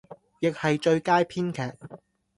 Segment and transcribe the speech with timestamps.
[0.39, 1.77] 亦係最佳編劇